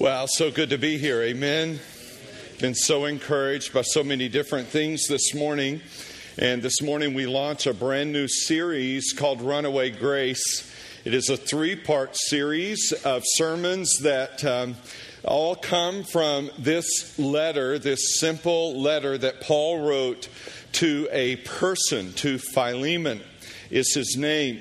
[0.00, 1.20] Wow, so good to be here.
[1.22, 1.80] Amen.
[2.60, 5.80] Been so encouraged by so many different things this morning.
[6.38, 10.72] And this morning we launch a brand new series called Runaway Grace.
[11.04, 14.76] It is a three part series of sermons that um,
[15.24, 20.28] all come from this letter, this simple letter that Paul wrote
[20.74, 23.20] to a person, to Philemon
[23.68, 24.60] is his name.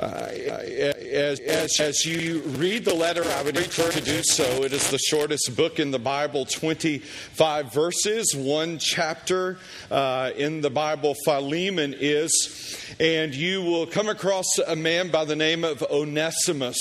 [0.00, 4.64] As, as, as, you read the letter, I would encourage you to do so.
[4.64, 9.58] It is the shortest book in the Bible, 25 verses, one chapter
[9.90, 12.94] uh, in the Bible, Philemon is.
[12.98, 16.78] And you will come across a man by the name of Onesimus.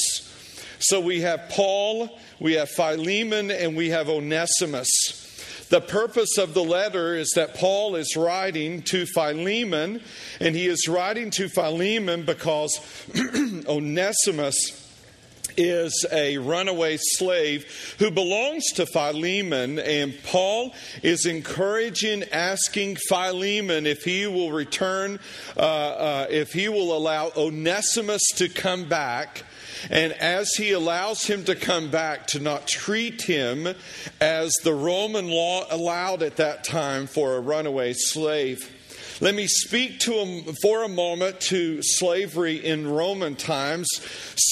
[0.79, 5.28] So we have Paul, we have Philemon, and we have Onesimus.
[5.69, 10.01] The purpose of the letter is that Paul is writing to Philemon,
[10.39, 12.79] and he is writing to Philemon because
[13.67, 14.87] Onesimus
[15.57, 20.73] is a runaway slave who belongs to Philemon, and Paul
[21.03, 25.19] is encouraging, asking Philemon if he will return,
[25.55, 29.43] uh, uh, if he will allow Onesimus to come back
[29.89, 33.67] and as he allows him to come back, to not treat him
[34.19, 38.75] as the Roman law allowed at that time for a runaway slave.
[39.21, 43.89] Let me speak to him for a moment to slavery in Roman times.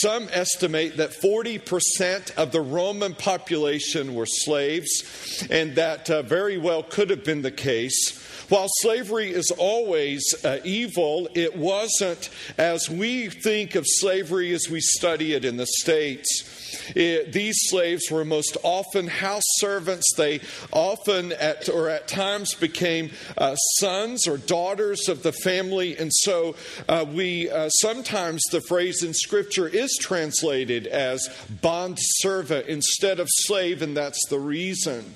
[0.01, 6.83] Some estimate that 40% of the Roman population were slaves, and that uh, very well
[6.83, 8.26] could have been the case.
[8.49, 14.79] While slavery is always uh, evil, it wasn't as we think of slavery as we
[14.79, 16.91] study it in the States.
[16.95, 20.13] It, these slaves were most often house servants.
[20.15, 20.39] They
[20.71, 25.97] often, at, or at times, became uh, sons or daughters of the family.
[25.97, 26.55] And so,
[26.87, 31.27] uh, we uh, sometimes the phrase in Scripture is translated as
[31.61, 35.15] bond servant instead of slave, and that's the reason.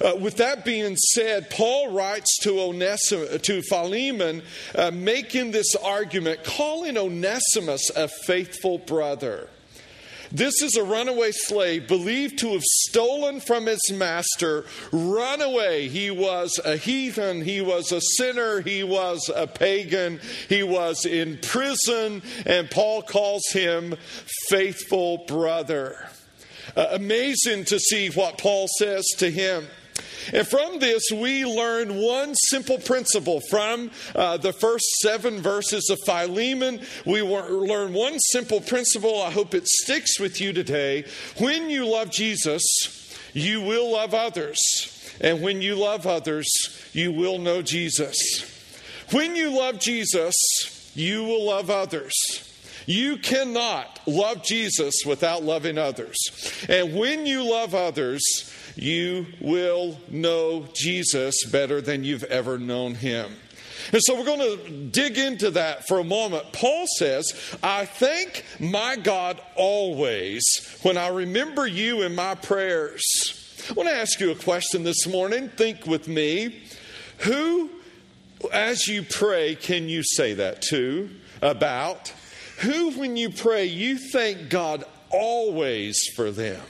[0.00, 4.42] Uh, with that being said, Paul writes to Onesimus, to Philemon,
[4.74, 9.48] uh, making this argument, calling Onesimus a faithful brother.
[10.34, 15.88] This is a runaway slave believed to have stolen from his master, run away.
[15.88, 21.38] He was a heathen, he was a sinner, he was a pagan, he was in
[21.42, 23.94] prison, and Paul calls him
[24.48, 26.08] faithful brother.
[26.74, 29.66] Uh, amazing to see what Paul says to him.
[30.32, 33.40] And from this, we learn one simple principle.
[33.50, 39.22] From uh, the first seven verses of Philemon, we learn one simple principle.
[39.22, 41.04] I hope it sticks with you today.
[41.38, 44.58] When you love Jesus, you will love others.
[45.20, 46.48] And when you love others,
[46.92, 48.48] you will know Jesus.
[49.10, 50.34] When you love Jesus,
[50.94, 52.14] you will love others.
[52.86, 56.18] You cannot love Jesus without loving others.
[56.68, 58.22] And when you love others,
[58.76, 63.32] you will know Jesus better than you've ever known him.
[63.92, 66.52] And so we're going to dig into that for a moment.
[66.52, 67.24] Paul says,
[67.62, 70.42] I thank my God always
[70.82, 73.02] when I remember you in my prayers.
[73.68, 75.48] I want to ask you a question this morning.
[75.48, 76.62] Think with me.
[77.18, 77.70] Who,
[78.52, 81.10] as you pray, can you say that to,
[81.40, 82.12] about?
[82.60, 86.62] Who, when you pray, you thank God always for them?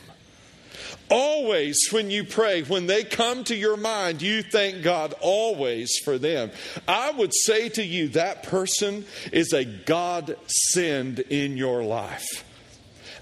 [1.14, 6.16] Always, when you pray, when they come to your mind, you thank God always for
[6.16, 6.50] them.
[6.88, 12.44] I would say to you, that person is a God send in your life.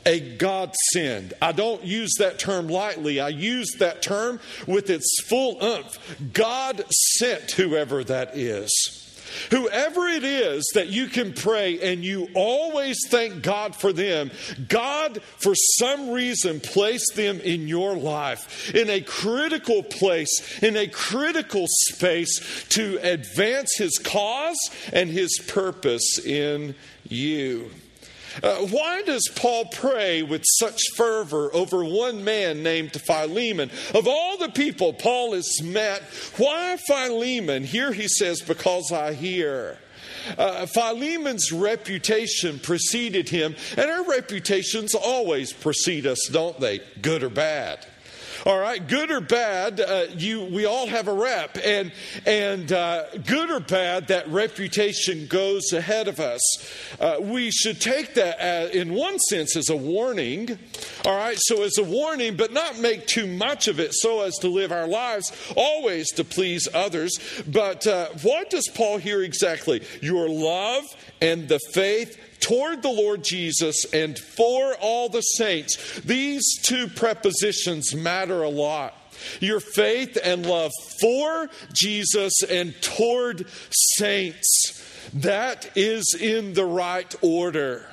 [0.07, 1.35] A God send.
[1.43, 3.19] I don't use that term lightly.
[3.19, 5.99] I use that term with its full umph.
[6.33, 9.10] God sent whoever that is.
[9.51, 14.31] Whoever it is that you can pray and you always thank God for them,
[14.69, 20.87] God, for some reason, placed them in your life in a critical place, in a
[20.87, 24.59] critical space to advance His cause
[24.93, 26.75] and His purpose in
[27.09, 27.71] you.
[28.43, 33.71] Uh, why does Paul pray with such fervor over one man named Philemon?
[33.95, 36.03] Of all the people Paul has met,
[36.37, 37.65] why Philemon?
[37.65, 39.79] Here he says, Because I hear.
[40.37, 46.81] Uh, Philemon's reputation preceded him, and our reputations always precede us, don't they?
[47.01, 47.87] Good or bad.
[48.47, 51.93] All right, good or bad, uh, you we all have a rep, and
[52.25, 56.41] and uh, good or bad, that reputation goes ahead of us.
[56.99, 60.59] Uh, we should take that as, in one sense as a warning.
[61.05, 64.37] All right, so as a warning, but not make too much of it, so as
[64.39, 67.19] to live our lives always to please others.
[67.47, 69.83] But uh, what does Paul hear exactly?
[70.01, 70.85] Your love
[71.21, 76.01] and the faith toward the Lord Jesus and for all the saints.
[76.01, 78.95] These two prepositions matter a lot.
[79.41, 85.11] Your faith and love for Jesus and toward saints.
[85.15, 87.87] That is in the right order.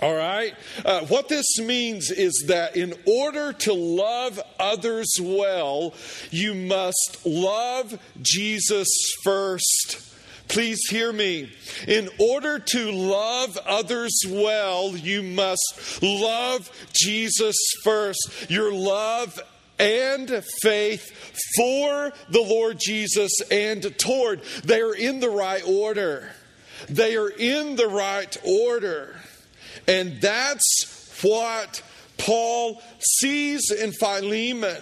[0.00, 0.54] All right?
[0.84, 5.94] Uh, what this means is that in order to love others well,
[6.30, 8.88] you must love Jesus
[9.22, 10.11] first.
[10.48, 11.50] Please hear me.
[11.88, 18.46] In order to love others well, you must love Jesus first.
[18.48, 19.40] Your love
[19.78, 21.10] and faith
[21.56, 24.42] for the Lord Jesus and toward.
[24.64, 26.30] They are in the right order.
[26.88, 29.16] They are in the right order.
[29.88, 31.82] And that's what
[32.18, 34.80] Paul sees in Philemon.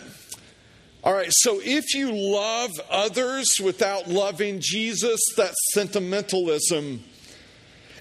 [1.03, 7.03] All right, so if you love others without loving Jesus, that's sentimentalism.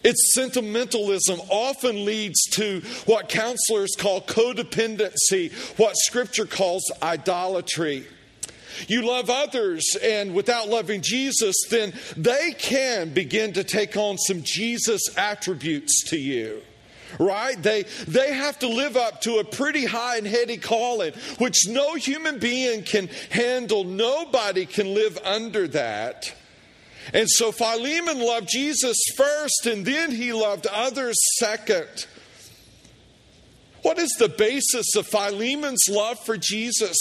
[0.03, 8.05] Its sentimentalism often leads to what counselors call codependency, what scripture calls idolatry.
[8.87, 14.41] You love others, and without loving Jesus, then they can begin to take on some
[14.43, 16.61] Jesus attributes to you
[17.17, 17.61] right?
[17.61, 21.95] They, they have to live up to a pretty high and heady calling, which no
[21.95, 23.83] human being can handle.
[23.83, 26.33] Nobody can live under that.
[27.13, 31.87] And so Philemon loved Jesus first, and then he loved others second.
[33.81, 36.97] What is the basis of Philemon's love for Jesus?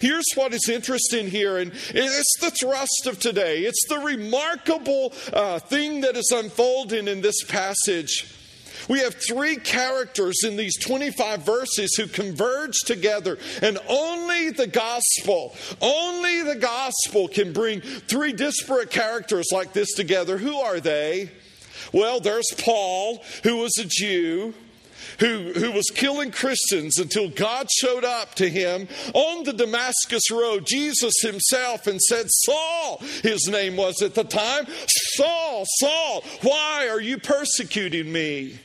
[0.00, 3.60] Here's what is interesting here, and it's the thrust of today.
[3.60, 8.41] It's the remarkable uh, thing that is unfolding in this passage.
[8.88, 15.54] We have three characters in these 25 verses who converge together, and only the gospel,
[15.80, 20.38] only the gospel can bring three disparate characters like this together.
[20.38, 21.30] Who are they?
[21.92, 24.54] Well, there's Paul, who was a Jew.
[25.18, 30.64] Who, who was killing Christians until God showed up to him on the Damascus Road,
[30.66, 37.00] Jesus himself, and said, Saul, his name was at the time, Saul, Saul, why are
[37.00, 38.58] you persecuting me?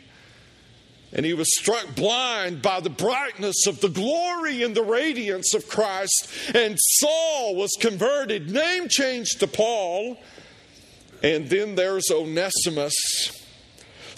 [1.13, 5.69] And he was struck blind by the brightness of the glory and the radiance of
[5.69, 6.29] Christ.
[6.53, 10.19] And Saul was converted, name changed to Paul.
[11.23, 12.93] And then there's Onesimus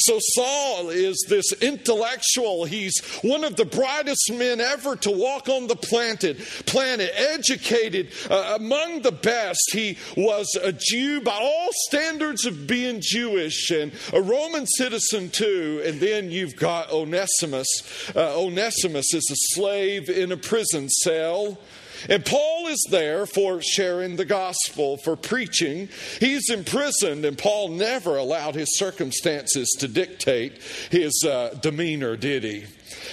[0.09, 2.65] so Saul is this intellectual.
[2.65, 8.57] He's one of the brightest men ever to walk on the planet, planet educated uh,
[8.59, 9.61] among the best.
[9.71, 15.83] He was a Jew by all standards of being Jewish and a Roman citizen too.
[15.85, 17.67] And then you've got Onesimus.
[18.15, 21.59] Uh, Onesimus is a slave in a prison cell.
[22.07, 25.89] And Paul is there for sharing the gospel, for preaching.
[26.19, 30.61] He's imprisoned, and Paul never allowed his circumstances to dictate
[30.91, 32.65] his uh, demeanor, did he?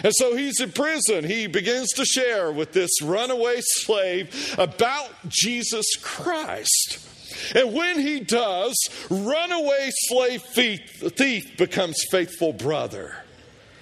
[0.02, 1.24] And so he's in prison.
[1.24, 6.98] He begins to share with this runaway slave about Jesus Christ.
[7.54, 8.74] And when he does,
[9.10, 13.16] runaway slave thief becomes faithful brother.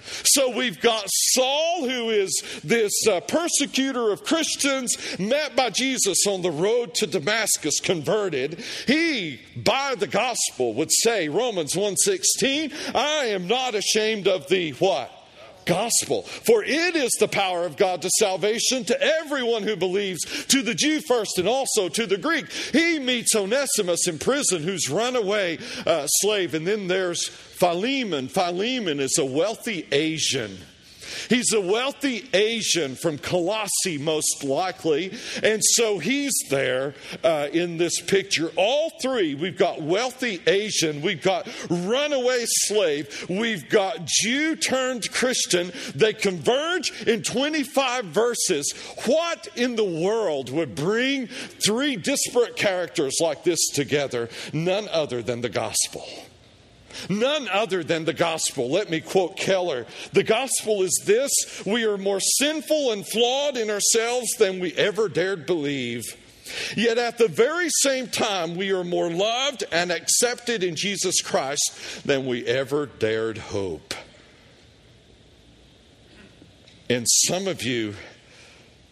[0.05, 2.31] So we've got Saul, who is
[2.63, 8.63] this uh, persecutor of Christians, met by Jesus on the road to Damascus, converted.
[8.87, 15.14] He, by the gospel, would say, Romans 1:16, I am not ashamed of the what?
[15.65, 16.23] Gospel.
[16.23, 20.75] For it is the power of God to salvation to everyone who believes, to the
[20.75, 22.49] Jew first and also to the Greek.
[22.51, 26.53] He meets Onesimus in prison, who's runaway uh, slave.
[26.53, 28.27] And then there's Philemon.
[28.27, 30.57] Philemon is a wealthy Asian
[31.29, 35.13] He's a wealthy Asian from Colossae, most likely.
[35.43, 36.93] And so he's there
[37.23, 38.51] uh, in this picture.
[38.55, 45.71] All three we've got wealthy Asian, we've got runaway slave, we've got Jew turned Christian.
[45.93, 48.73] They converge in 25 verses.
[49.05, 54.29] What in the world would bring three disparate characters like this together?
[54.53, 56.05] None other than the gospel.
[57.09, 58.69] None other than the gospel.
[58.69, 59.85] Let me quote Keller.
[60.13, 61.31] The gospel is this
[61.65, 66.03] we are more sinful and flawed in ourselves than we ever dared believe.
[66.75, 72.05] Yet at the very same time, we are more loved and accepted in Jesus Christ
[72.05, 73.95] than we ever dared hope.
[76.89, 77.95] And some of you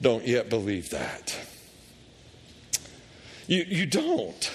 [0.02, 1.38] don't yet believe that.
[3.48, 4.52] You, you don't.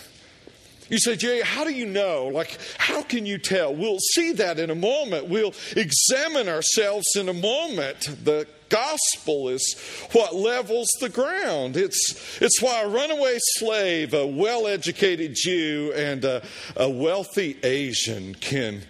[0.89, 2.27] You say, Jay, how do you know?
[2.27, 3.75] Like, how can you tell?
[3.75, 5.29] We'll see that in a moment.
[5.29, 8.09] We'll examine ourselves in a moment.
[8.25, 9.77] The gospel is
[10.13, 11.77] what levels the ground.
[11.77, 16.43] It's, it's why a runaway slave, a well educated Jew, and a,
[16.77, 18.83] a wealthy Asian can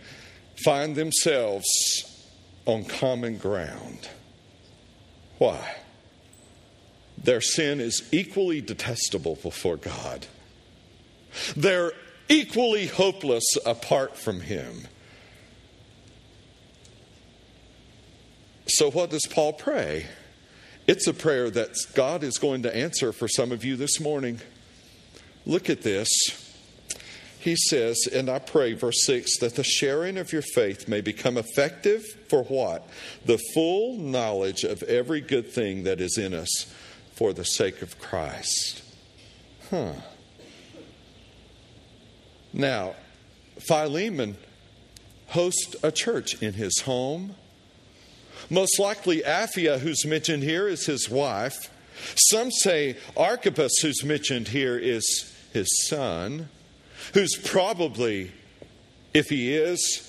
[0.64, 1.76] find themselves
[2.64, 4.08] on common ground.
[5.38, 5.76] Why?
[7.16, 10.26] Their sin is equally detestable before God.
[11.56, 11.92] They're
[12.28, 14.87] equally hopeless apart from Him.
[18.66, 20.06] So, what does Paul pray?
[20.87, 24.40] It's a prayer that God is going to answer for some of you this morning.
[25.47, 26.08] Look at this.
[27.38, 31.38] He says, and I pray, verse 6, that the sharing of your faith may become
[31.38, 32.88] effective for what?
[33.25, 36.73] The full knowledge of every good thing that is in us
[37.12, 38.82] for the sake of Christ.
[39.70, 39.92] Huh.
[42.52, 42.94] Now,
[43.58, 44.36] Philemon
[45.28, 47.34] hosts a church in his home.
[48.50, 51.70] Most likely, Apphia, who's mentioned here, is his wife.
[52.14, 56.48] Some say Archippus, who's mentioned here, is his son,
[57.14, 58.32] who's probably,
[59.12, 60.04] if he is,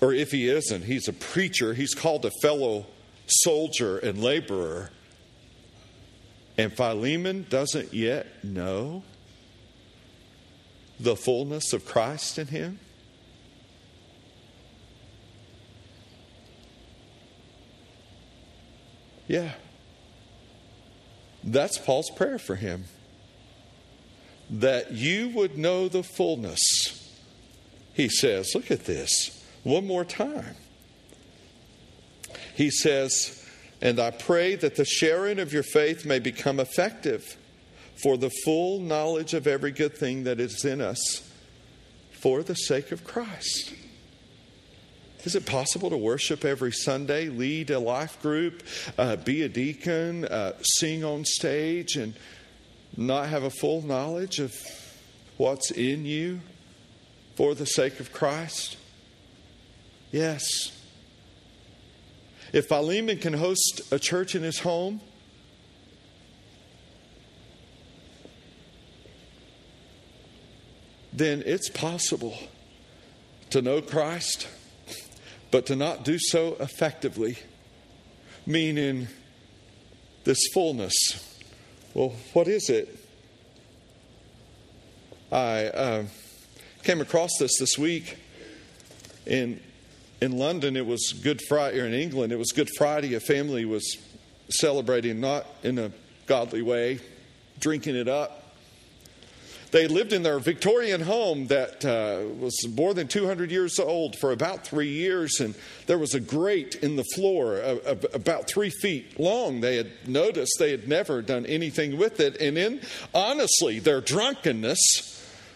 [0.00, 1.74] or if he isn't, he's a preacher.
[1.74, 2.86] He's called a fellow
[3.26, 4.90] soldier and laborer.
[6.56, 9.02] And Philemon doesn't yet know
[11.02, 12.78] the fullness of Christ in him?
[19.26, 19.52] Yeah.
[21.42, 22.84] That's Paul's prayer for him.
[24.50, 26.60] That you would know the fullness.
[27.94, 30.56] He says, look at this one more time.
[32.54, 33.44] He says,
[33.80, 37.36] and I pray that the sharing of your faith may become effective
[38.02, 41.30] for the full knowledge of every good thing that is in us
[42.10, 43.72] for the sake of Christ.
[45.24, 48.64] Is it possible to worship every Sunday, lead a life group,
[48.98, 52.14] uh, be a deacon, uh, sing on stage, and
[52.96, 54.52] not have a full knowledge of
[55.36, 56.40] what's in you
[57.36, 58.76] for the sake of Christ?
[60.10, 60.76] Yes.
[62.52, 65.00] If Philemon can host a church in his home,
[71.12, 72.36] then it's possible
[73.50, 74.48] to know Christ,
[75.50, 77.38] but to not do so effectively,
[78.46, 79.08] meaning
[80.24, 80.94] this fullness.
[81.94, 82.98] Well, what is it?
[85.30, 86.04] I uh,
[86.82, 88.16] came across this this week
[89.26, 89.60] in
[90.22, 90.76] in London.
[90.76, 93.14] It was Good Friday, or in England, it was Good Friday.
[93.14, 93.98] A family was
[94.50, 95.90] celebrating not in a
[96.26, 97.00] godly way,
[97.58, 98.41] drinking it up.
[99.72, 104.30] They lived in their Victorian home that uh, was more than 200 years old for
[104.30, 105.54] about three years, and
[105.86, 107.56] there was a grate in the floor
[108.12, 109.62] about three feet long.
[109.62, 112.82] They had noticed they had never done anything with it, and in
[113.14, 114.78] honestly their drunkenness,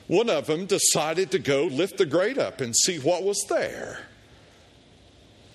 [0.07, 4.07] one of them decided to go lift the grate up and see what was there.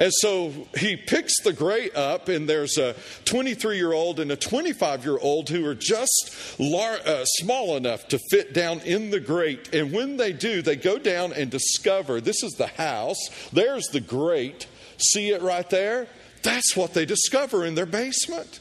[0.01, 4.35] And so he picks the grate up, and there's a 23 year old and a
[4.35, 9.19] 25 year old who are just lar- uh, small enough to fit down in the
[9.19, 9.75] grate.
[9.75, 13.19] And when they do, they go down and discover this is the house,
[13.53, 14.65] there's the grate.
[14.97, 16.07] See it right there?
[16.41, 18.59] That's what they discover in their basement.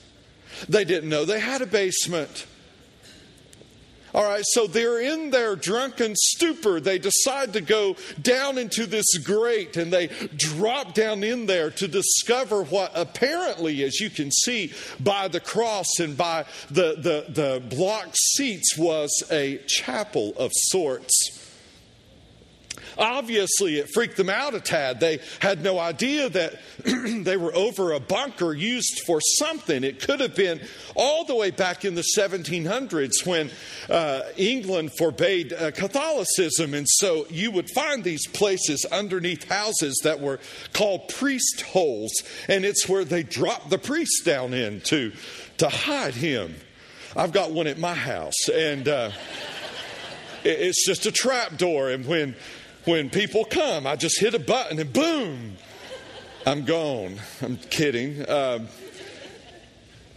[0.68, 2.47] They didn't know they had a basement.
[4.14, 6.81] All right, so they're in their drunken stupor.
[6.81, 11.88] They decide to go down into this grate and they drop down in there to
[11.88, 17.62] discover what apparently, as you can see by the cross and by the, the, the
[17.75, 21.50] block seats, was a chapel of sorts.
[23.00, 25.00] Obviously, it freaked them out a tad.
[25.00, 26.61] They had no idea that
[27.25, 29.83] they were over a bunker used for something.
[29.85, 30.61] It could have been
[30.95, 33.50] all the way back in the 1700s when
[33.88, 36.75] uh, England forbade uh, Catholicism.
[36.75, 40.38] And so you would find these places underneath houses that were
[40.75, 42.12] called priest holes.
[42.49, 45.12] And it's where they dropped the priest down in to,
[45.57, 46.54] to hide him.
[47.16, 48.49] I've got one at my house.
[48.52, 48.87] And.
[48.87, 49.11] Uh,
[50.42, 52.35] it's just a trap door and when
[52.84, 53.87] when people come.
[53.87, 55.56] I just hit a button and boom,
[56.46, 57.16] I'm gone.
[57.42, 58.28] I'm kidding.
[58.28, 58.68] Um,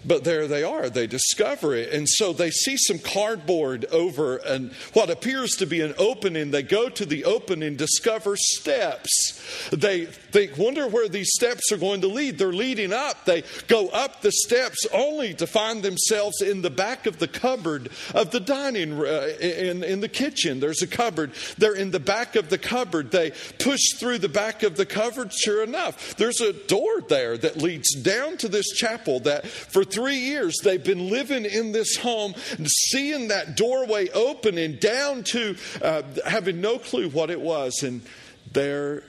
[0.05, 0.89] but there they are.
[0.89, 1.93] They discover it.
[1.93, 6.51] And so they see some cardboard over and what appears to be an opening.
[6.51, 9.69] They go to the opening, discover steps.
[9.71, 12.37] They think, wonder where these steps are going to lead.
[12.37, 13.25] They're leading up.
[13.25, 17.89] They go up the steps only to find themselves in the back of the cupboard
[18.13, 20.59] of the dining uh, in, in the kitchen.
[20.59, 21.31] There's a cupboard.
[21.57, 23.11] They're in the back of the cupboard.
[23.11, 25.31] They push through the back of the cupboard.
[25.33, 30.17] Sure enough, there's a door there that leads down to this chapel that for three
[30.17, 32.33] years they've been living in this home,
[32.65, 37.83] seeing that doorway open and down to uh, having no clue what it was.
[37.83, 38.01] And
[38.51, 39.03] there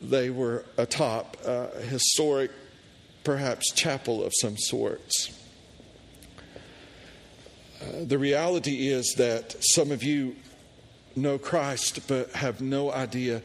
[0.00, 2.50] they were atop a historic,
[3.24, 5.38] perhaps chapel of some sorts.
[7.80, 10.36] Uh, the reality is that some of you
[11.16, 13.42] know Christ but have no idea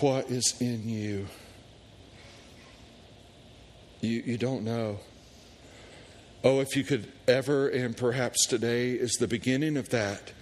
[0.00, 1.26] what is in you.
[4.00, 4.98] You, you don't know.
[6.44, 10.32] Oh, if you could ever, and perhaps today is the beginning of that.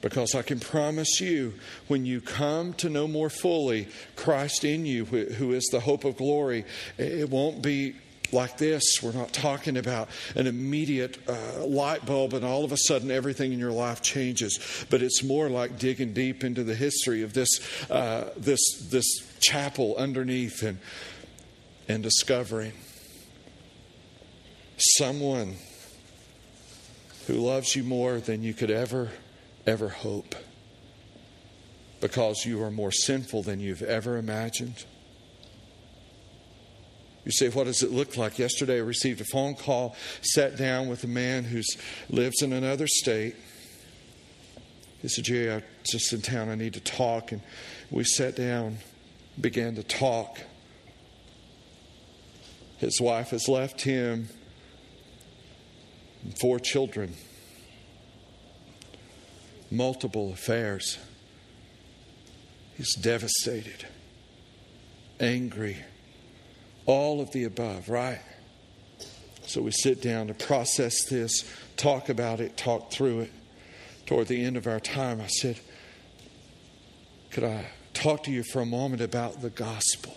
[0.00, 1.54] Because I can promise you,
[1.88, 6.16] when you come to know more fully Christ in you, who is the hope of
[6.16, 6.64] glory,
[6.96, 7.96] it won't be
[8.32, 8.82] like this.
[9.02, 13.52] We're not talking about an immediate uh, light bulb and all of a sudden everything
[13.52, 14.86] in your life changes.
[14.90, 19.06] But it's more like digging deep into the history of this, uh, this, this
[19.40, 20.78] chapel underneath and,
[21.88, 22.72] and discovering
[24.76, 25.56] someone
[27.26, 29.10] who loves you more than you could ever,
[29.66, 30.34] ever hope
[32.00, 34.84] because you are more sinful than you've ever imagined.
[37.24, 38.38] You say, what does it look like?
[38.38, 41.60] Yesterday I received a phone call, sat down with a man who
[42.08, 43.34] lives in another state.
[45.02, 47.32] He said, Jerry, I'm just in town, I need to talk.
[47.32, 47.40] And
[47.90, 48.78] we sat down,
[49.40, 50.38] began to talk.
[52.78, 54.28] His wife has left him
[56.32, 57.14] four children,
[59.70, 60.98] multiple affairs.
[62.76, 63.86] He's devastated,
[65.18, 65.78] angry,
[66.84, 68.20] all of the above, right?
[69.46, 71.44] So we sit down to process this,
[71.76, 73.32] talk about it, talk through it.
[74.04, 75.58] Toward the end of our time, I said,
[77.30, 80.16] Could I talk to you for a moment about the gospel?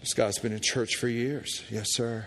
[0.00, 1.62] This guy's been in church for years.
[1.70, 2.26] Yes, sir.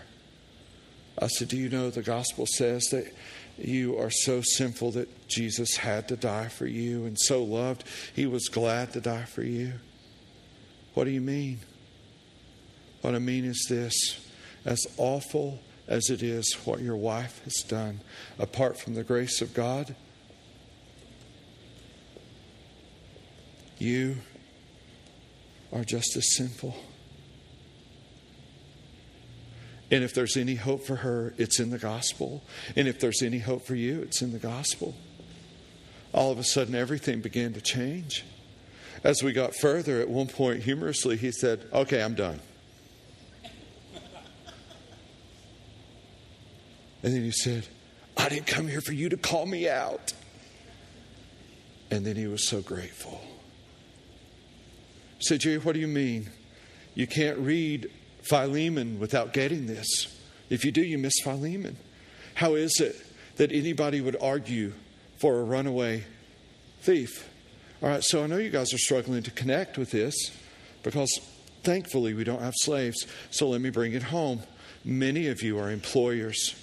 [1.18, 3.12] I said, Do you know the gospel says that
[3.56, 8.26] you are so sinful that Jesus had to die for you and so loved, he
[8.26, 9.74] was glad to die for you?
[10.94, 11.60] What do you mean?
[13.00, 13.94] What I mean is this
[14.64, 18.00] as awful as it is what your wife has done,
[18.38, 19.94] apart from the grace of God,
[23.78, 24.16] you
[25.72, 26.74] are just as sinful.
[29.94, 32.42] And if there's any hope for her, it's in the gospel.
[32.74, 34.96] And if there's any hope for you, it's in the gospel.
[36.12, 38.24] All of a sudden, everything began to change.
[39.04, 42.40] As we got further, at one point, humorously, he said, Okay, I'm done.
[47.04, 47.68] And then he said,
[48.16, 50.12] I didn't come here for you to call me out.
[51.92, 53.20] And then he was so grateful.
[55.18, 56.30] I said, Jerry, what do you mean?
[56.96, 57.92] You can't read
[58.24, 60.06] Philemon without getting this.
[60.50, 61.76] If you do, you miss Philemon.
[62.34, 62.96] How is it
[63.36, 64.72] that anybody would argue
[65.18, 66.04] for a runaway
[66.82, 67.28] thief?
[67.82, 70.14] All right, so I know you guys are struggling to connect with this
[70.82, 71.20] because
[71.62, 73.06] thankfully we don't have slaves.
[73.30, 74.42] So let me bring it home.
[74.84, 76.54] Many of you are employers.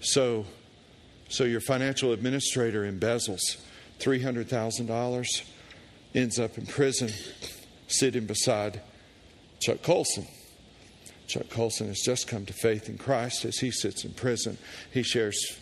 [0.00, 0.46] So,
[1.28, 3.56] so your financial administrator embezzles
[4.00, 5.42] $300,000,
[6.14, 7.10] ends up in prison
[7.92, 8.80] sitting beside
[9.60, 10.26] Chuck Colson.
[11.26, 14.58] Chuck Colson has just come to faith in Christ as he sits in prison.
[14.90, 15.56] He shares,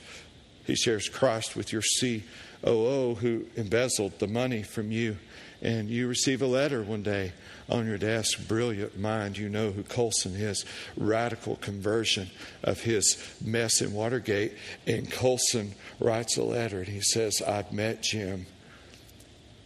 [0.65, 5.19] he shares Christ with your COO who embezzled the money from you.
[5.63, 7.35] And you receive a letter one day
[7.69, 8.49] on your desk.
[8.49, 10.65] Brilliant mind, you know who Colson is.
[10.97, 12.31] Radical conversion
[12.65, 14.55] of his mess in Watergate.
[14.87, 18.47] And Colson writes a letter and he says, I've met Jim.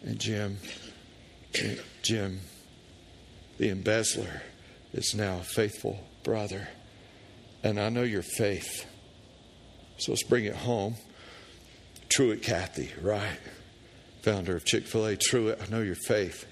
[0.03, 0.59] And Jim,
[2.03, 2.41] Jim
[3.59, 4.43] the embezzler
[4.93, 6.69] is now a faithful brother.
[7.63, 8.87] And I know your faith.
[9.99, 10.97] So let's bring it home.
[12.09, 13.39] Truett Cathy, right?
[14.23, 15.17] Founder of Chick fil A.
[15.17, 16.47] Truett, I know your faith.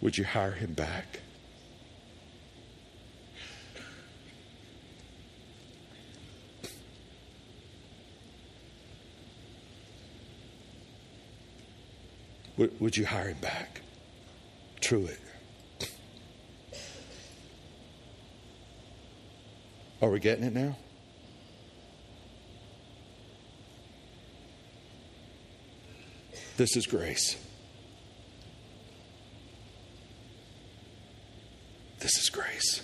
[0.00, 1.20] Would you hire him back?
[12.56, 13.80] Would you hire him back?
[14.84, 15.18] Truett.
[20.02, 20.76] Are we getting it now?
[26.58, 27.36] This is grace.
[32.00, 32.82] This is grace.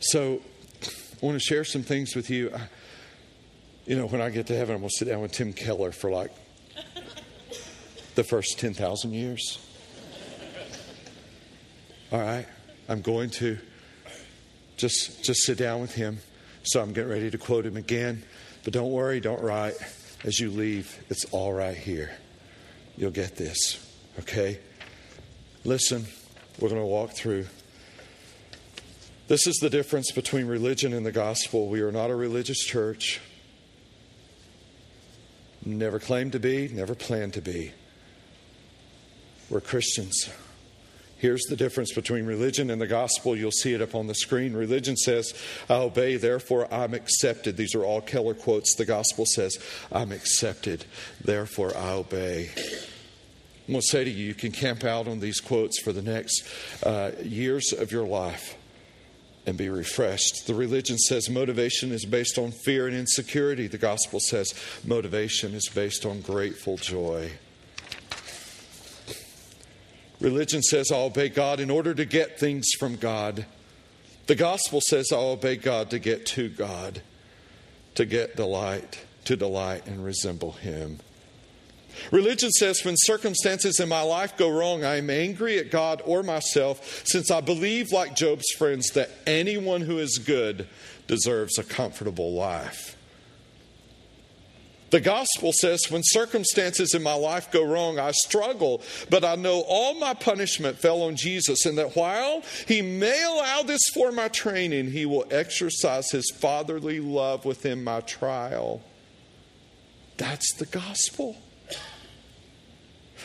[0.00, 0.40] So,
[0.82, 2.52] I want to share some things with you.
[3.86, 5.92] You know, when I get to heaven, I'm going to sit down with Tim Keller
[5.92, 6.32] for like
[8.16, 9.60] the first 10,000 years.
[12.10, 12.46] All right,
[12.88, 13.58] I'm going to
[14.76, 16.18] just just sit down with him.
[16.62, 18.24] So I'm getting ready to quote him again.
[18.64, 19.74] But don't worry, don't write
[20.24, 21.04] as you leave.
[21.08, 22.10] It's all right here.
[22.96, 23.84] You'll get this,
[24.20, 24.58] okay?
[25.64, 26.06] Listen,
[26.58, 27.46] we're going to walk through.
[29.28, 31.68] This is the difference between religion and the gospel.
[31.68, 33.20] We are not a religious church.
[35.64, 37.72] Never claimed to be, never planned to be.
[39.48, 40.28] We're Christians.
[41.18, 43.36] Here's the difference between religion and the gospel.
[43.36, 44.54] You'll see it up on the screen.
[44.54, 45.32] Religion says,
[45.68, 47.56] I obey, therefore I'm accepted.
[47.56, 48.74] These are all Keller quotes.
[48.74, 49.58] The gospel says,
[49.90, 50.84] I'm accepted,
[51.24, 52.50] therefore I obey.
[52.56, 56.02] I'm going to say to you, you can camp out on these quotes for the
[56.02, 56.46] next
[56.84, 58.56] uh, years of your life
[59.46, 60.46] and be refreshed.
[60.46, 63.68] The religion says motivation is based on fear and insecurity.
[63.68, 64.52] The gospel says
[64.84, 67.32] motivation is based on grateful joy.
[70.20, 73.46] Religion says, I'll obey God in order to get things from God.
[74.26, 77.02] The gospel says, I'll obey God to get to God,
[77.94, 81.00] to get delight, to delight and resemble Him.
[82.10, 86.22] Religion says, when circumstances in my life go wrong, I am angry at God or
[86.22, 90.68] myself, since I believe, like Job's friends, that anyone who is good
[91.06, 92.95] deserves a comfortable life.
[94.90, 99.64] The gospel says, when circumstances in my life go wrong, I struggle, but I know
[99.66, 104.28] all my punishment fell on Jesus, and that while He may allow this for my
[104.28, 108.80] training, He will exercise His fatherly love within my trial.
[110.18, 111.36] That's the gospel.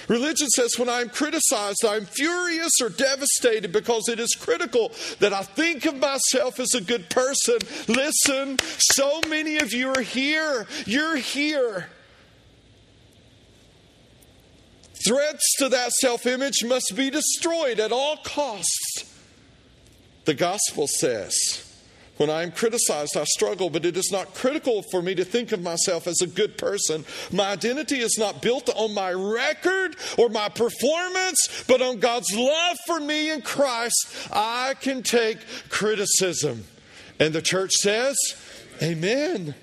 [0.08, 5.44] Religion says when I'm criticized, I'm furious or devastated because it is critical that I
[5.44, 7.58] think of myself as a good person.
[7.88, 10.68] Listen, so many of you are here.
[10.86, 11.88] You're here.
[15.08, 19.06] Threats to that self image must be destroyed at all costs.
[20.26, 21.71] The gospel says
[22.18, 25.52] when I am criticized, I struggle, but it is not critical for me to think
[25.52, 27.04] of myself as a good person.
[27.32, 32.78] My identity is not built on my record or my performance, but on God's love
[32.86, 34.30] for me in Christ.
[34.32, 36.66] I can take criticism.
[37.20, 38.16] And the church says,
[38.84, 39.56] Amen.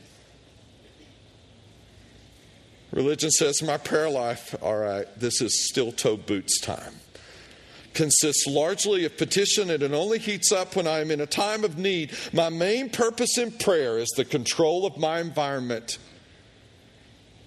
[2.93, 6.95] Religion says, My prayer life, all right, this is still toe boots time
[7.99, 11.65] consists largely of petition and it only heats up when I am in a time
[11.65, 12.13] of need.
[12.33, 15.99] My main purpose in prayer is the control of my environment.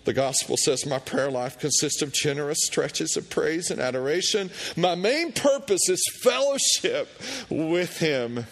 [0.03, 4.51] The gospel says my prayer life consists of generous stretches of praise and adoration.
[4.75, 7.07] My main purpose is fellowship
[7.49, 8.45] with Him.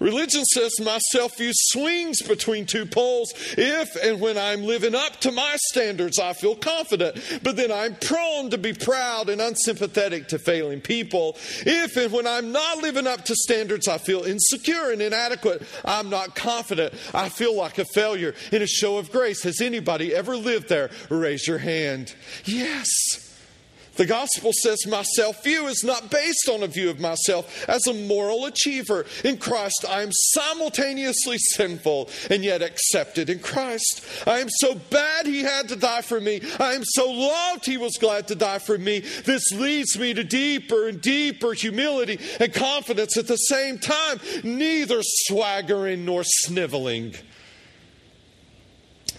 [0.00, 3.32] Religion says my self view swings between two poles.
[3.56, 7.94] If and when I'm living up to my standards, I feel confident, but then I'm
[7.96, 11.36] prone to be proud and unsympathetic to failing people.
[11.60, 15.62] If and when I'm not living up to standards, I feel insecure and inadequate.
[15.84, 16.94] I'm not confident.
[17.14, 18.34] I feel like a failure.
[18.52, 20.90] In a show of grace, has anybody ever lived there?
[21.10, 22.14] Raise your hand.
[22.44, 23.29] Yes.
[24.00, 27.86] The gospel says my self view is not based on a view of myself as
[27.86, 29.04] a moral achiever.
[29.24, 34.02] In Christ, I am simultaneously sinful and yet accepted in Christ.
[34.26, 36.40] I am so bad he had to die for me.
[36.58, 39.00] I am so loved he was glad to die for me.
[39.00, 45.00] This leads me to deeper and deeper humility and confidence at the same time, neither
[45.02, 47.16] swaggering nor sniveling.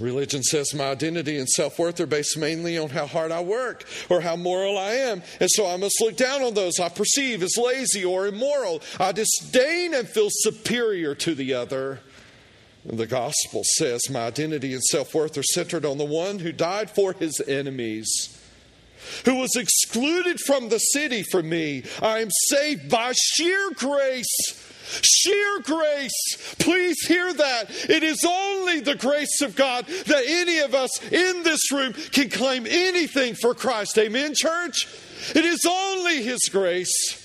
[0.02, 3.86] Religion says my identity and self worth are based mainly on how hard I work
[4.10, 5.22] or how moral I am.
[5.40, 8.82] And so I must look down on those I perceive as lazy or immoral.
[9.00, 12.00] I disdain and feel superior to the other.
[12.86, 16.90] The gospel says my identity and self worth are centered on the one who died
[16.90, 18.40] for his enemies,
[19.26, 21.84] who was excluded from the city for me.
[22.02, 24.71] I am saved by sheer grace
[25.04, 26.56] Sheer grace.
[26.60, 27.70] Please hear that.
[27.90, 32.30] It is only the grace of God that any of us in this room can
[32.30, 33.98] claim anything for Christ.
[33.98, 34.88] Amen, church?
[35.36, 37.18] It is only His grace.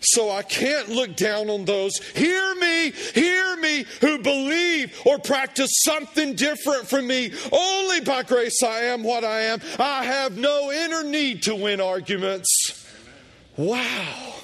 [0.00, 1.98] So I can't look down on those.
[1.98, 7.32] Hear me, hear me, who believe or practice something different from me.
[7.50, 9.60] Only by grace I am what I am.
[9.78, 12.86] I have no inner need to win arguments.
[13.56, 14.34] Wow.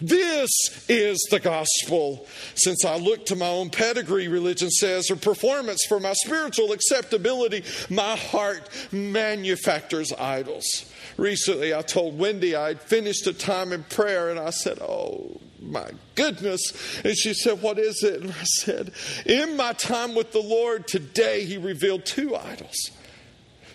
[0.00, 0.50] This
[0.88, 2.26] is the gospel.
[2.54, 7.64] Since I look to my own pedigree, religion says, or performance for my spiritual acceptability,
[7.90, 10.90] my heart manufactures idols.
[11.16, 15.90] Recently, I told Wendy I'd finished a time in prayer, and I said, Oh, my
[16.14, 16.62] goodness.
[17.04, 18.22] And she said, What is it?
[18.22, 18.92] And I said,
[19.26, 22.90] In my time with the Lord today, He revealed two idols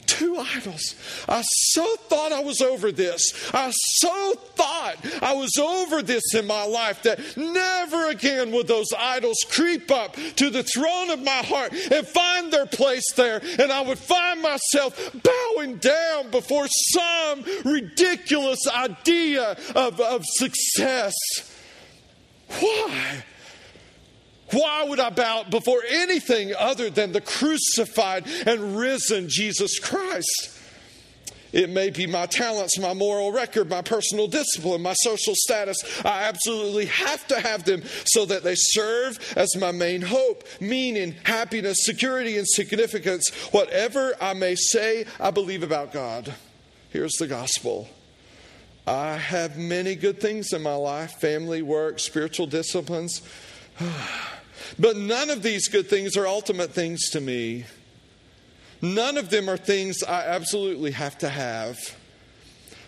[0.07, 0.95] two idols.
[1.27, 3.51] I so thought I was over this.
[3.53, 8.87] I so thought I was over this in my life that never again would those
[8.97, 13.41] idols creep up to the throne of my heart and find their place there.
[13.59, 21.13] And I would find myself bowing down before some ridiculous idea of, of success.
[22.59, 23.23] Why?
[24.51, 30.51] Why would I bow before anything other than the crucified and risen Jesus Christ?
[31.55, 35.77] It may be my talents, my moral record, my personal discipline, my social status.
[36.03, 41.15] I absolutely have to have them so that they serve as my main hope, meaning,
[41.23, 43.29] happiness, security, and significance.
[43.51, 46.33] Whatever I may say, I believe about God.
[46.89, 47.87] Here's the gospel.
[48.85, 53.21] I have many good things in my life family, work, spiritual disciplines.
[54.77, 57.65] But none of these good things are ultimate things to me.
[58.81, 61.79] None of them are things I absolutely have to have.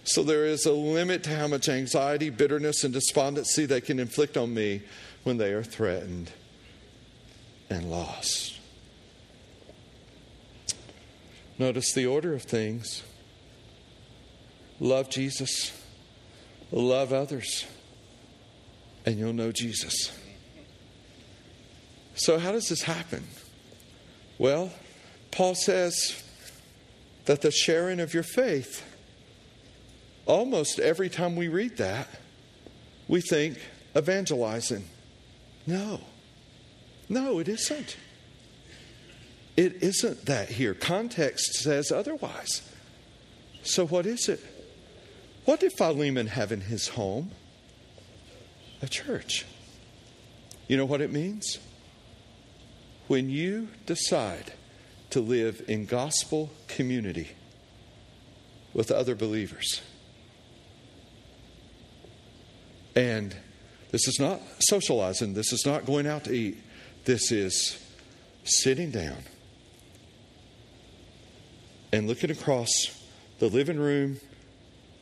[0.04, 4.38] So there is a limit to how much anxiety, bitterness, and despondency they can inflict
[4.38, 4.82] on me
[5.24, 6.32] when they are threatened
[7.70, 8.58] and lost.
[11.60, 13.04] Notice the order of things
[14.80, 15.74] love Jesus,
[16.72, 17.66] love others,
[19.06, 20.12] and you'll know Jesus.
[22.18, 23.24] So, how does this happen?
[24.40, 24.72] Well,
[25.30, 26.24] Paul says
[27.26, 28.84] that the sharing of your faith,
[30.26, 32.08] almost every time we read that,
[33.08, 33.60] we think
[33.96, 34.86] evangelizing.
[35.68, 36.02] No,
[37.08, 37.96] no, it isn't.
[39.56, 40.74] It isn't that here.
[40.74, 42.68] Context says otherwise.
[43.62, 44.44] So, what is it?
[45.46, 47.30] What did Philemon have in his home?
[48.82, 49.46] A church.
[50.68, 51.60] You know what it means?
[53.08, 54.54] When you decide
[55.12, 57.30] to live in gospel community
[58.74, 59.82] with other believers,
[62.96, 63.36] and
[63.92, 66.58] this is not socializing, this is not going out to eat,
[67.06, 67.82] this is
[68.44, 69.18] sitting down
[71.94, 72.70] and looking across
[73.40, 74.20] the living room,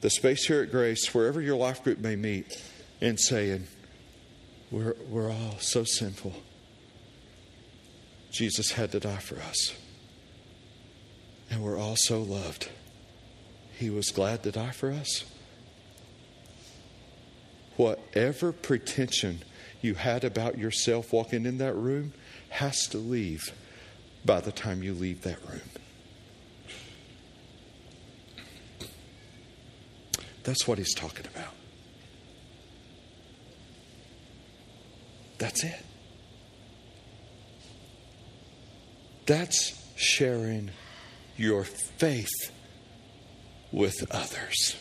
[0.01, 2.61] the space here at Grace, wherever your life group may meet,
[3.01, 3.67] and saying,
[4.71, 6.33] We're, we're all so sinful.
[8.35, 9.73] Jesus had to die for us.
[11.49, 12.67] And we're all so loved.
[13.77, 15.23] He was glad to die for us.
[17.77, 19.39] Whatever pretension
[19.81, 22.11] you had about yourself walking in that room
[22.49, 23.53] has to leave
[24.25, 25.61] by the time you leave that room.
[30.43, 31.53] That's what he's talking about.
[35.37, 35.85] That's it.
[39.25, 40.71] That's sharing
[41.35, 42.51] your faith
[43.71, 44.75] with others.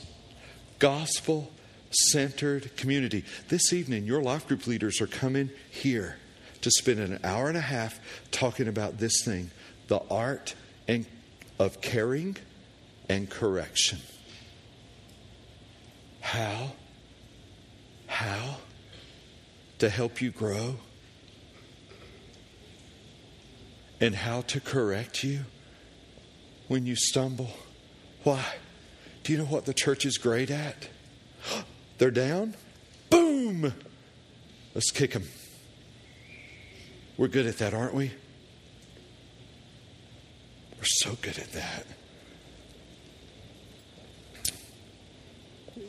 [0.79, 1.51] Gospel
[1.91, 3.25] centered community.
[3.49, 6.17] This evening, your life group leaders are coming here
[6.61, 7.99] to spend an hour and a half
[8.31, 9.51] talking about this thing
[9.87, 10.55] the art
[10.89, 11.07] and,
[11.59, 12.37] of caring
[13.09, 13.99] and correction.
[16.21, 16.73] How?
[18.07, 18.57] How?
[19.81, 20.77] To help you grow
[24.01, 25.41] and how to correct you
[26.69, 27.51] when you stumble.
[28.23, 28.45] Why?
[29.23, 30.89] Do you know what the church is great at?
[31.99, 32.55] They're down.
[33.11, 33.73] Boom!
[34.75, 35.25] Let's kick them.
[37.17, 38.11] We're good at that, aren't we?
[40.77, 41.87] We're so good at that.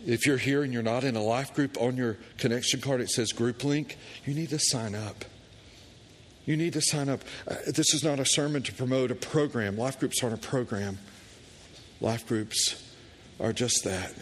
[0.06, 3.10] If you're here and you're not in a life group, on your connection card it
[3.10, 5.26] says group link, you need to sign up.
[6.46, 7.22] You need to sign up.
[7.48, 9.78] Uh, this is not a sermon to promote a program.
[9.78, 11.00] Life groups aren't a program.
[12.02, 12.82] Life groups
[13.40, 14.14] are just that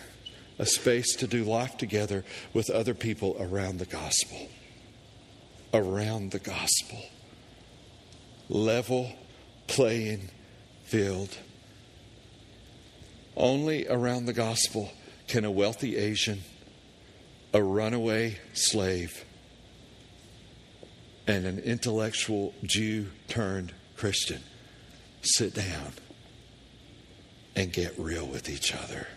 [0.60, 4.50] a space to do life together with other people around the gospel.
[5.74, 7.00] Around the gospel.
[8.50, 9.12] Level
[9.68, 10.30] playing
[10.84, 11.38] field.
[13.36, 14.92] Only around the gospel
[15.28, 16.42] can a wealthy Asian,
[17.54, 19.26] a runaway slave,
[21.28, 24.42] and an intellectual Jew turned Christian
[25.22, 25.94] sit down
[27.56, 29.08] and get real with each other.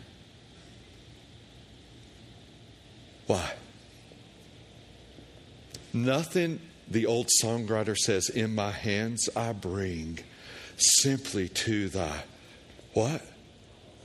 [3.27, 3.53] Why?
[5.93, 10.21] Nothing, the old songwriter says, in my hands I bring
[10.77, 12.23] simply to thy
[12.93, 13.23] what?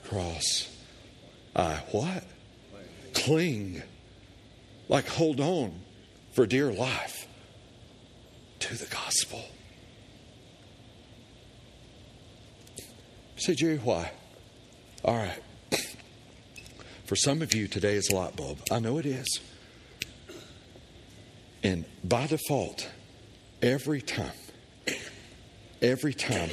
[0.05, 0.75] Cross.
[1.55, 2.23] I what?
[3.13, 3.83] Cling.
[4.89, 5.81] Like hold on
[6.33, 7.20] for dear life
[8.61, 9.43] to the gospel.
[13.41, 14.11] say, Jerry, why?
[15.03, 15.41] All right.
[17.05, 18.59] For some of you, today is a light bulb.
[18.71, 19.39] I know it is.
[21.63, 22.89] And by default,
[23.61, 24.31] every time,
[25.81, 26.51] every time,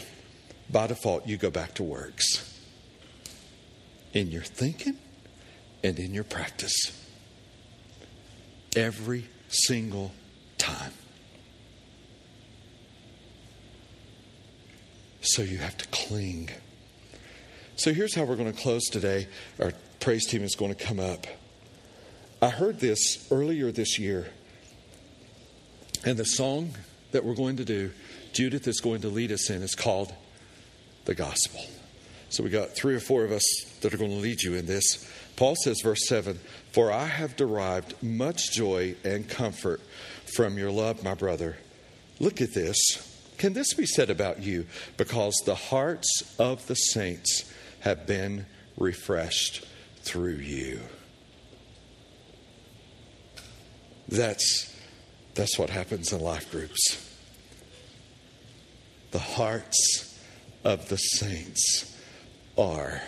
[0.70, 2.58] by default, you go back to works
[4.12, 4.98] in your thinking
[5.84, 6.74] and in your practice.
[8.76, 10.12] Every single
[10.56, 10.92] time.
[15.28, 16.48] So you have to cling.
[17.76, 19.28] So here's how we're going to close today.
[19.60, 21.26] Our praise team is going to come up.
[22.40, 24.28] I heard this earlier this year.
[26.06, 26.72] And the song
[27.12, 27.90] that we're going to do,
[28.32, 30.14] Judith is going to lead us in, is called
[31.04, 31.60] The Gospel.
[32.30, 33.44] So we got three or four of us
[33.82, 35.06] that are going to lead you in this.
[35.36, 36.38] Paul says, verse 7
[36.72, 39.82] For I have derived much joy and comfort
[40.24, 41.58] from your love, my brother.
[42.18, 43.07] Look at this.
[43.38, 44.66] Can this be said about you?
[44.96, 48.46] Because the hearts of the saints have been
[48.76, 49.64] refreshed
[50.02, 50.80] through you.
[54.08, 54.74] That's,
[55.34, 57.04] that's what happens in life groups.
[59.12, 60.18] The hearts
[60.64, 61.96] of the saints
[62.56, 63.00] are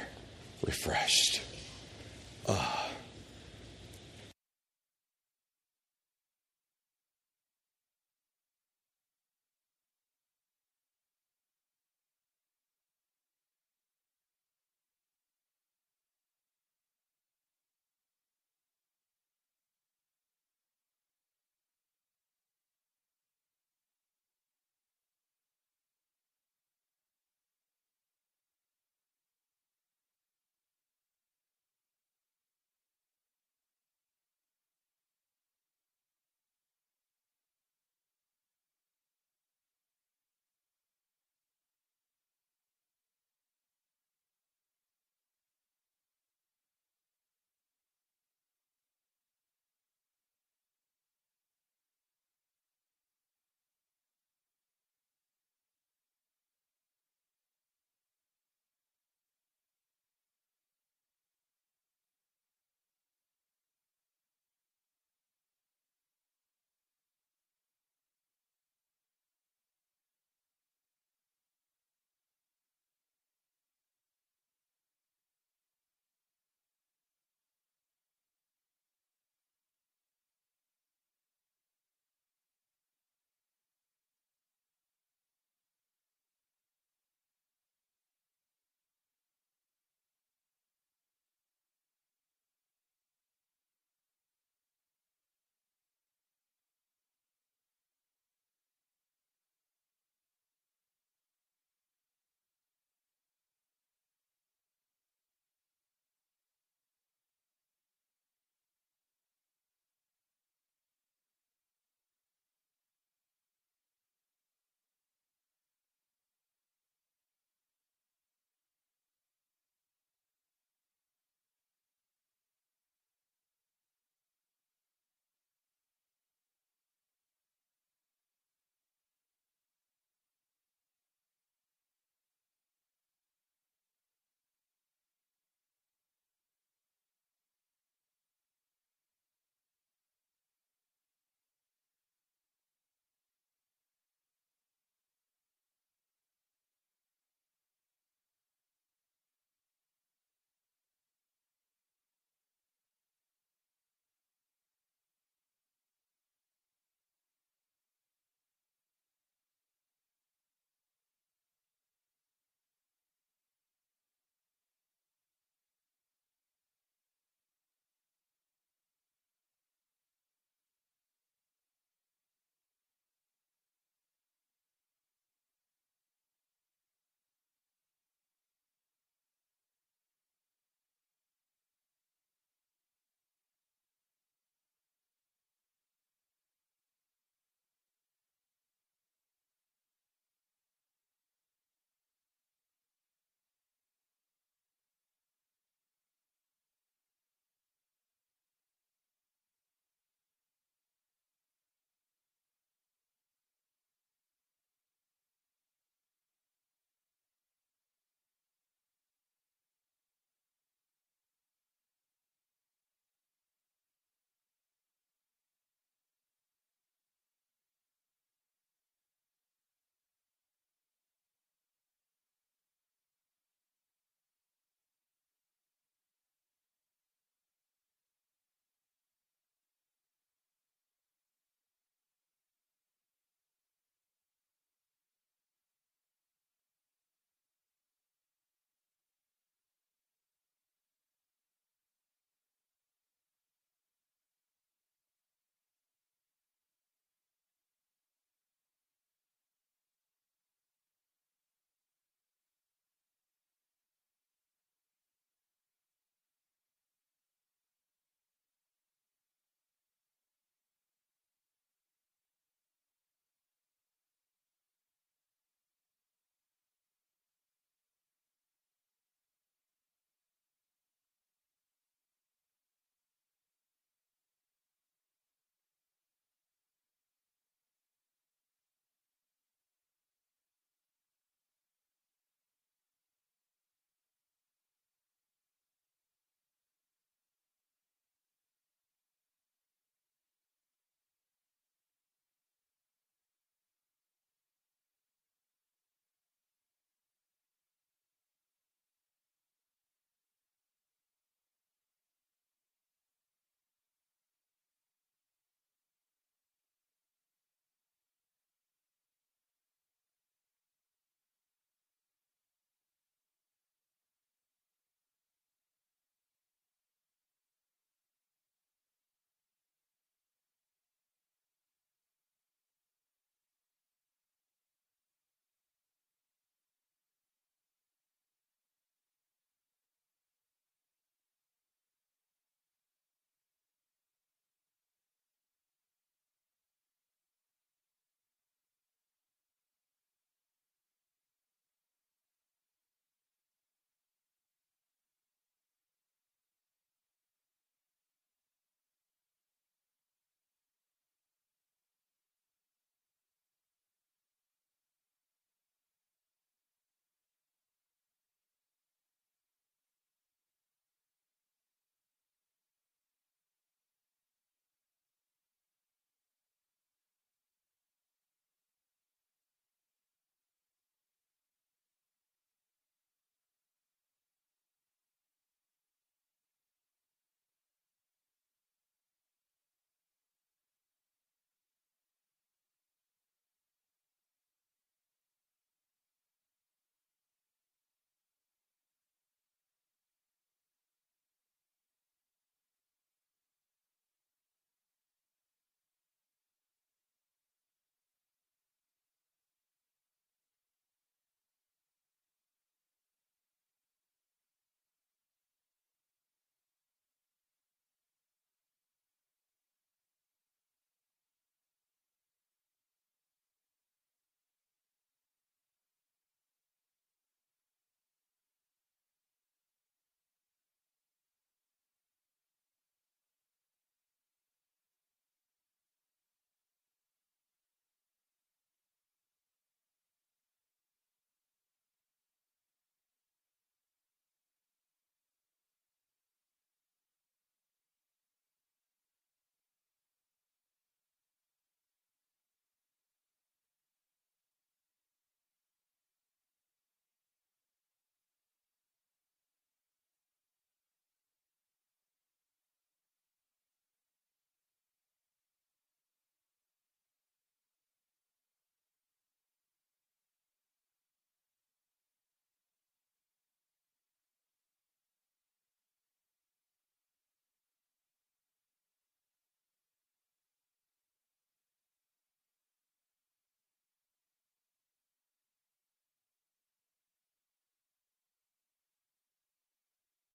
[0.63, 1.43] refreshed.
[2.49, 2.90] Ah.